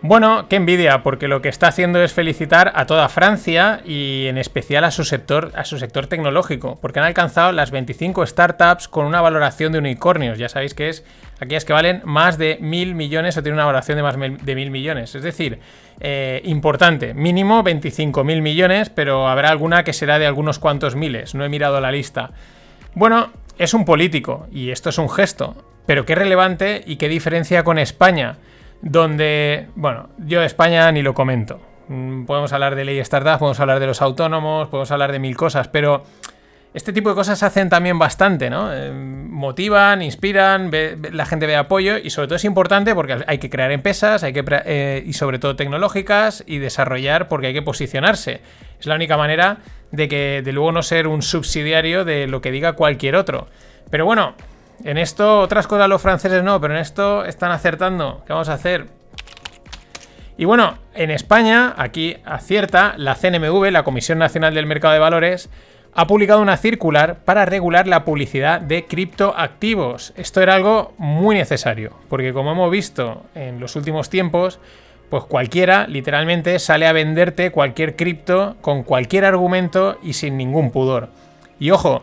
Bueno, 0.05 0.49
qué 0.49 0.57
envidia, 0.57 1.05
porque 1.05 1.29
lo 1.29 1.43
que 1.43 1.49
está 1.49 1.69
haciendo 1.69 2.03
es 2.03 2.13
felicitar 2.13 2.73
a 2.75 2.87
toda 2.87 3.09
Francia 3.09 3.83
y 3.85 4.27
en 4.27 4.37
especial 4.37 4.83
a 4.83 4.91
su 4.91 5.05
sector, 5.05 5.53
a 5.55 5.65
su 5.65 5.79
sector 5.79 6.09
tecnológico, 6.09 6.77
porque 6.81 6.99
han 6.99 7.05
alcanzado 7.05 7.53
las 7.53 7.71
25 7.71 8.27
startups 8.27 8.89
con 8.89 9.07
una 9.07 9.21
valoración 9.21 9.71
de 9.71 9.79
unicornios. 9.79 10.39
Ya 10.39 10.49
sabéis 10.49 10.75
que 10.75 10.89
es 10.89 11.05
aquellas 11.39 11.65
que 11.65 11.73
valen 11.73 12.03
más 12.05 12.37
de 12.37 12.59
mil 12.61 12.97
millones 12.97 13.37
o 13.37 13.45
tienen 13.45 13.55
una 13.55 13.67
valoración 13.67 13.97
de 13.97 14.03
más 14.03 14.17
de 14.19 14.55
mil 14.57 14.73
millones. 14.73 15.15
Es 15.15 15.23
decir, 15.23 15.61
eh, 16.01 16.41
importante, 16.47 17.15
mínimo 17.15 17.63
25 17.63 18.25
mil 18.25 18.43
millones, 18.43 18.91
pero 18.91 19.29
habrá 19.29 19.51
alguna 19.51 19.85
que 19.85 19.93
será 19.93 20.19
de 20.19 20.27
algunos 20.27 20.59
cuantos 20.59 20.97
miles. 20.97 21.37
No 21.37 21.45
he 21.45 21.49
mirado 21.49 21.81
la 21.81 21.93
lista. 21.93 22.33
Bueno, 22.95 23.31
es 23.57 23.73
un 23.73 23.85
político 23.85 24.49
y 24.51 24.71
esto 24.71 24.89
es 24.89 24.99
un 24.99 25.09
gesto, 25.09 25.55
pero 25.87 26.05
qué 26.05 26.17
relevante 26.17 26.83
y 26.85 26.97
qué 26.97 27.09
diferencia 27.09 27.63
con 27.63 27.79
España 27.79 28.39
donde, 28.83 29.69
bueno, 29.77 30.11
yo 30.19 30.43
España 30.43 30.91
ni 30.93 31.03
lo 31.03 31.15
comento. 31.15 31.61
Mm, 31.89 32.25
podemos 32.25 32.53
hablar 32.53 32.75
de 32.75 32.85
ley 32.85 32.99
startup, 32.99 33.39
podemos 33.39 33.61
hablar 33.61 33.81
de 33.81 33.87
los 33.87 34.03
autónomos, 34.03 34.69
podemos 34.69 34.91
hablar 34.91 35.13
de 35.13 35.19
mil 35.19 35.37
cosas, 35.37 35.69
pero 35.69 36.05
este 36.75 36.93
tipo 36.93 37.11
de 37.11 37.15
cosas 37.15 37.43
hacen 37.43 37.69
también 37.69 37.99
bastante, 37.99 38.49
¿no? 38.49 38.73
Eh, 38.73 38.91
motivan, 38.93 40.01
inspiran, 40.01 40.71
la 41.13 41.27
gente 41.27 41.47
ve 41.47 41.55
apoyo 41.55 41.99
y 41.99 42.11
sobre 42.11 42.29
todo 42.29 42.37
es 42.37 42.45
importante 42.45 42.95
porque 42.95 43.19
hay 43.27 43.39
que 43.39 43.51
crear 43.51 43.71
empresas, 43.73 44.23
hay 44.23 44.33
que 44.33 44.43
eh, 44.65 45.03
y 45.07 45.13
sobre 45.13 45.39
todo 45.39 45.55
tecnológicas 45.55 46.43
y 46.47 46.59
desarrollar 46.59 47.29
porque 47.29 47.49
hay 47.49 47.55
que 47.55 47.63
posicionarse. 47.63 48.41
Es 48.81 48.87
la 48.87 48.95
única 48.95 49.17
manera 49.17 49.59
de 49.91 50.09
que 50.09 50.43
de 50.43 50.53
luego 50.53 50.73
no 50.73 50.83
ser 50.83 51.07
un 51.07 51.23
subsidiario 51.23 52.05
de 52.05 52.27
lo 52.27 52.41
que 52.41 52.51
diga 52.51 52.73
cualquier 52.73 53.17
otro. 53.17 53.49
Pero 53.91 54.07
bueno, 54.07 54.35
en 54.85 54.99
esto, 54.99 55.41
otras 55.41 55.67
cosas 55.67 55.89
los 55.89 56.03
franceses 56.03 56.43
no, 56.43 56.61
pero 56.61 56.75
en 56.75 56.81
esto 56.81 57.25
están 57.25 57.53
acertando. 57.53 58.23
¿Qué 58.27 58.33
vamos 58.33 58.49
a 58.49 58.55
hacer? 58.55 58.87
Y 60.37 60.45
bueno, 60.45 60.79
en 60.95 61.11
España, 61.11 61.75
aquí 61.77 62.17
acierta, 62.25 62.95
la 62.97 63.15
CNMV, 63.15 63.71
la 63.71 63.85
Comisión 63.85 64.19
Nacional 64.19 64.55
del 64.55 64.67
Mercado 64.67 64.95
de 64.95 65.01
Valores, 65.01 65.51
ha 65.95 66.07
publicado 66.07 66.41
una 66.41 66.57
circular 66.57 67.19
para 67.25 67.45
regular 67.45 67.87
la 67.87 68.05
publicidad 68.05 68.61
de 68.61 68.87
criptoactivos. 68.87 70.15
Esto 70.17 70.41
era 70.41 70.55
algo 70.55 70.95
muy 70.97 71.37
necesario, 71.37 71.93
porque 72.09 72.33
como 72.33 72.53
hemos 72.53 72.71
visto 72.71 73.25
en 73.35 73.61
los 73.61 73.77
últimos 73.77 74.09
tiempos, 74.09 74.59
pues 75.11 75.25
cualquiera 75.25 75.87
literalmente 75.87 76.59
sale 76.59 76.87
a 76.87 76.93
venderte 76.93 77.51
cualquier 77.51 77.97
cripto 77.97 78.57
con 78.63 78.83
cualquier 78.83 79.27
argumento 79.27 79.99
y 80.03 80.15
sin 80.15 80.39
ningún 80.39 80.71
pudor. 80.71 81.11
Y 81.61 81.71
ojo, 81.71 82.03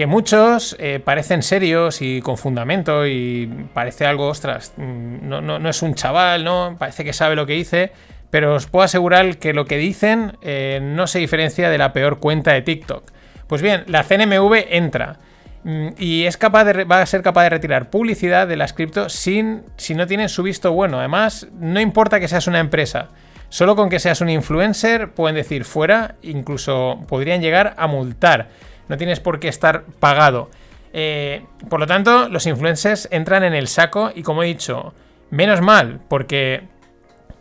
que 0.00 0.06
muchos 0.06 0.76
eh, 0.78 0.98
parecen 0.98 1.42
serios 1.42 2.00
y 2.00 2.22
con 2.22 2.38
fundamento 2.38 3.06
y 3.06 3.68
parece 3.74 4.06
algo, 4.06 4.28
ostras, 4.28 4.72
mm, 4.78 5.28
no, 5.28 5.42
no, 5.42 5.68
es 5.68 5.82
un 5.82 5.94
chaval, 5.94 6.42
¿no? 6.42 6.76
Parece 6.78 7.04
que 7.04 7.12
sabe 7.12 7.36
lo 7.36 7.44
que 7.44 7.52
dice, 7.52 7.92
pero 8.30 8.54
os 8.54 8.66
puedo 8.66 8.82
asegurar 8.82 9.36
que 9.36 9.52
lo 9.52 9.66
que 9.66 9.76
dicen 9.76 10.38
eh, 10.40 10.80
no 10.82 11.06
se 11.06 11.18
diferencia 11.18 11.68
de 11.68 11.76
la 11.76 11.92
peor 11.92 12.18
cuenta 12.18 12.54
de 12.54 12.62
TikTok. 12.62 13.12
Pues 13.46 13.60
bien, 13.60 13.84
la 13.88 14.02
CNMV 14.02 14.68
entra 14.70 15.18
mm, 15.64 15.88
y 15.98 16.24
es 16.24 16.38
capaz 16.38 16.64
de, 16.64 16.84
va 16.84 17.02
a 17.02 17.04
ser 17.04 17.20
capaz 17.20 17.42
de 17.42 17.50
retirar 17.50 17.90
publicidad 17.90 18.48
de 18.48 18.56
las 18.56 18.72
cripto 18.72 19.10
sin, 19.10 19.64
si 19.76 19.94
no 19.94 20.06
tienen 20.06 20.30
su 20.30 20.42
visto 20.42 20.72
bueno. 20.72 20.98
Además, 20.98 21.46
no 21.52 21.78
importa 21.78 22.20
que 22.20 22.28
seas 22.28 22.46
una 22.46 22.60
empresa. 22.60 23.10
Solo 23.50 23.76
con 23.76 23.90
que 23.90 23.98
seas 23.98 24.22
un 24.22 24.30
influencer 24.30 25.10
pueden 25.10 25.34
decir 25.34 25.66
fuera, 25.66 26.14
incluso 26.22 27.04
podrían 27.06 27.42
llegar 27.42 27.74
a 27.76 27.86
multar 27.86 28.48
no 28.90 28.96
tienes 28.98 29.20
por 29.20 29.38
qué 29.38 29.46
estar 29.46 29.84
pagado. 29.84 30.50
Eh, 30.92 31.44
por 31.68 31.78
lo 31.78 31.86
tanto, 31.86 32.28
los 32.28 32.44
influencers 32.46 33.08
entran 33.12 33.44
en 33.44 33.54
el 33.54 33.68
saco 33.68 34.10
y 34.12 34.24
como 34.24 34.42
he 34.42 34.46
dicho, 34.46 34.92
menos 35.30 35.60
mal, 35.60 36.00
porque 36.08 36.64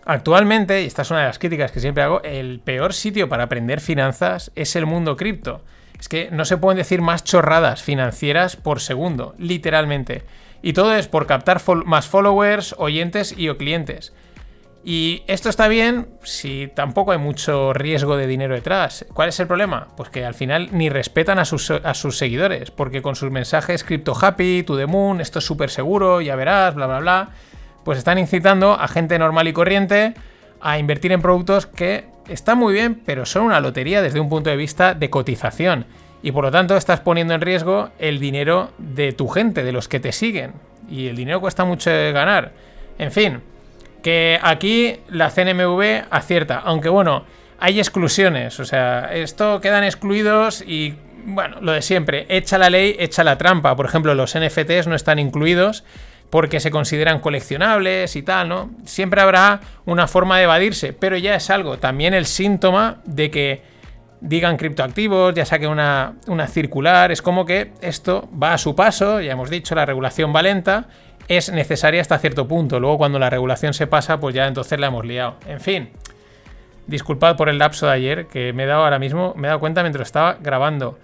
actualmente, 0.05 0.83
y 0.83 0.85
esta 0.85 1.01
es 1.01 1.09
una 1.09 1.21
de 1.21 1.25
las 1.25 1.39
críticas 1.39 1.71
que 1.71 1.79
siempre 1.79 2.03
hago, 2.03 2.21
el 2.21 2.59
peor 2.59 2.93
sitio 2.93 3.27
para 3.29 3.45
aprender 3.45 3.81
finanzas 3.81 4.51
es 4.55 4.75
el 4.75 4.85
mundo 4.85 5.17
cripto. 5.17 5.61
Es 5.99 6.07
que 6.07 6.29
no 6.31 6.45
se 6.45 6.57
pueden 6.57 6.77
decir 6.77 7.01
más 7.01 7.23
chorradas 7.23 7.81
financieras 7.81 8.55
por 8.55 8.79
segundo, 8.79 9.33
literalmente. 9.39 10.21
Y 10.61 10.73
todo 10.73 10.93
es 10.95 11.07
por 11.07 11.25
captar 11.25 11.61
más 11.85 12.07
followers, 12.07 12.75
oyentes 12.77 13.35
y 13.35 13.49
o 13.49 13.57
clientes. 13.57 14.13
Y 14.91 15.21
esto 15.27 15.49
está 15.49 15.67
bien 15.67 16.07
si 16.23 16.67
tampoco 16.73 17.11
hay 17.11 17.19
mucho 17.19 17.73
riesgo 17.73 18.17
de 18.17 18.25
dinero 18.25 18.55
detrás. 18.55 19.05
¿Cuál 19.13 19.29
es 19.29 19.39
el 19.39 19.45
problema? 19.45 19.89
Pues 19.95 20.09
que 20.09 20.25
al 20.25 20.33
final 20.33 20.69
ni 20.71 20.89
respetan 20.89 21.37
a 21.37 21.45
sus, 21.45 21.71
seguidores, 22.17 22.71
porque 22.71 23.03
con 23.03 23.15
sus 23.15 23.29
mensajes 23.29 23.83
Crypto 23.83 24.17
Happy, 24.19 24.63
To 24.63 24.75
The 24.75 24.87
Moon, 24.87 25.21
esto 25.21 25.37
es 25.37 25.45
súper 25.45 25.69
seguro, 25.69 26.21
ya 26.21 26.35
verás, 26.35 26.73
bla, 26.73 26.87
bla, 26.87 26.99
bla, 27.01 27.29
pues 27.83 27.99
están 27.99 28.17
incitando 28.17 28.73
a 28.73 28.87
gente 28.87 29.19
normal 29.19 29.47
y 29.47 29.53
corriente 29.53 30.15
a 30.59 30.79
invertir 30.79 31.11
en 31.11 31.21
productos 31.21 31.67
que 31.67 32.05
están 32.27 32.57
muy 32.57 32.73
bien, 32.73 32.99
pero 33.05 33.27
son 33.27 33.43
una 33.43 33.59
lotería 33.59 34.01
desde 34.01 34.19
un 34.19 34.27
punto 34.27 34.49
de 34.49 34.55
vista 34.55 34.95
de 34.95 35.11
cotización. 35.11 35.85
Y 36.23 36.31
por 36.31 36.45
lo 36.45 36.49
tanto 36.49 36.75
estás 36.75 36.99
poniendo 37.01 37.35
en 37.35 37.41
riesgo 37.41 37.91
el 37.99 38.17
dinero 38.17 38.71
de 38.79 39.13
tu 39.13 39.27
gente, 39.27 39.63
de 39.63 39.71
los 39.71 39.87
que 39.87 39.99
te 39.99 40.11
siguen. 40.11 40.53
Y 40.89 41.09
el 41.09 41.15
dinero 41.15 41.41
cuesta 41.41 41.63
mucho 41.63 41.91
ganar. 41.91 42.53
En 42.97 43.11
fin, 43.11 43.43
que 44.01 44.39
aquí 44.41 44.97
la 45.09 45.29
CNMV 45.29 46.05
acierta, 46.09 46.59
aunque 46.59 46.89
bueno, 46.89 47.25
hay 47.59 47.79
exclusiones, 47.79 48.59
o 48.59 48.65
sea, 48.65 49.09
esto 49.13 49.59
quedan 49.59 49.83
excluidos 49.83 50.63
y 50.65 50.95
bueno, 51.25 51.57
lo 51.61 51.73
de 51.73 51.81
siempre, 51.81 52.25
echa 52.29 52.57
la 52.57 52.69
ley, 52.69 52.95
echa 52.97 53.23
la 53.23 53.37
trampa. 53.37 53.75
Por 53.75 53.85
ejemplo, 53.85 54.15
los 54.15 54.37
NFTs 54.37 54.87
no 54.87 54.95
están 54.95 55.19
incluidos 55.19 55.83
porque 56.29 56.59
se 56.59 56.71
consideran 56.71 57.19
coleccionables 57.19 58.15
y 58.15 58.23
tal, 58.23 58.49
¿no? 58.49 58.69
Siempre 58.85 59.21
habrá 59.21 59.59
una 59.85 60.07
forma 60.07 60.37
de 60.37 60.43
evadirse, 60.43 60.93
pero 60.93 61.17
ya 61.17 61.35
es 61.35 61.49
algo, 61.49 61.79
también 61.79 62.13
el 62.13 62.25
síntoma 62.25 62.99
de 63.05 63.31
que 63.31 63.63
digan 64.21 64.57
criptoactivos, 64.57 65.33
ya 65.33 65.45
saque 65.45 65.67
una, 65.67 66.13
una 66.27 66.47
circular. 66.47 67.11
Es 67.11 67.21
como 67.21 67.45
que 67.45 67.71
esto 67.81 68.29
va 68.31 68.53
a 68.53 68.57
su 68.57 68.75
paso, 68.75 69.21
ya 69.21 69.31
hemos 69.31 69.49
dicho, 69.49 69.75
la 69.75 69.85
regulación 69.85 70.33
va 70.35 70.41
lenta, 70.41 70.87
es 71.29 71.51
necesaria 71.51 72.01
hasta 72.01 72.17
cierto 72.17 72.47
punto. 72.47 72.79
Luego, 72.79 72.97
cuando 72.97 73.19
la 73.19 73.29
regulación 73.29 73.73
se 73.73 73.87
pasa, 73.87 74.19
pues 74.19 74.35
ya 74.35 74.47
entonces 74.47 74.79
la 74.79 74.87
hemos 74.87 75.05
liado. 75.05 75.35
En 75.47 75.61
fin, 75.61 75.89
disculpad 76.87 77.37
por 77.37 77.47
el 77.49 77.59
lapso 77.59 77.85
de 77.85 77.93
ayer, 77.93 78.27
que 78.27 78.51
me 78.51 78.63
he 78.63 78.65
dado 78.65 78.83
ahora 78.83 78.99
mismo, 78.99 79.33
me 79.37 79.47
he 79.47 79.49
dado 79.49 79.59
cuenta 79.59 79.83
mientras 79.83 80.07
estaba 80.07 80.37
grabando. 80.41 80.97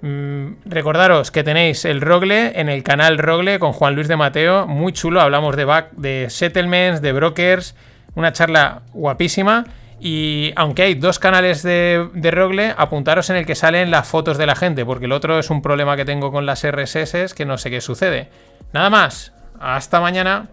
Mm, 0.00 0.56
recordaros 0.66 1.30
que 1.30 1.42
tenéis 1.42 1.84
el 1.84 2.00
Rogle 2.00 2.60
en 2.60 2.68
el 2.68 2.82
canal 2.82 3.18
Rogle 3.18 3.58
con 3.58 3.72
Juan 3.72 3.94
Luis 3.96 4.06
de 4.06 4.16
Mateo, 4.16 4.66
muy 4.66 4.92
chulo, 4.92 5.20
hablamos 5.20 5.56
de, 5.56 5.64
back, 5.64 5.90
de 5.92 6.26
settlements, 6.30 7.02
de 7.02 7.12
brokers, 7.12 7.74
una 8.14 8.32
charla 8.32 8.82
guapísima. 8.92 9.64
Y 10.00 10.52
aunque 10.56 10.82
hay 10.82 10.94
dos 10.94 11.18
canales 11.18 11.62
de, 11.62 12.10
de, 12.12 12.30
Rogle, 12.30 12.74
apuntaros 12.76 13.30
en 13.30 13.36
el 13.36 13.46
que 13.46 13.54
salen 13.54 13.90
las 13.90 14.06
fotos 14.06 14.36
de 14.36 14.46
la 14.46 14.54
gente, 14.54 14.84
porque 14.84 15.06
el 15.06 15.12
otro 15.12 15.38
es 15.38 15.50
un 15.50 15.62
problema 15.62 15.96
que 15.96 16.04
tengo 16.04 16.30
con 16.30 16.44
las 16.44 16.64
RSS 16.64 17.32
que 17.34 17.46
no 17.46 17.56
sé 17.56 17.70
qué 17.70 17.80
sucede. 17.80 18.28
Nada 18.72 18.90
más, 18.90 19.33
hasta 19.58 20.00
mañana. 20.00 20.48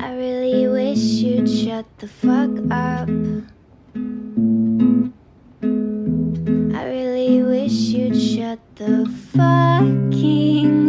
I 0.00 0.12
really 0.16 0.68
wish 0.68 0.98
you'd 1.22 1.48
shut 1.48 1.86
the 1.98 2.08
fuck 2.08 2.50
up. 2.70 3.08
I 6.74 6.84
really 6.86 7.42
wish 7.42 7.72
you'd 7.72 8.16
shut 8.16 8.58
the 8.76 9.06
fucking 9.34 10.87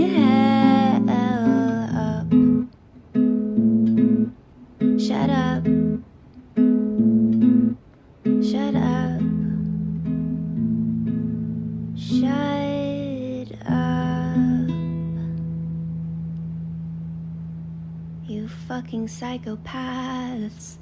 psychopaths. 19.08 20.79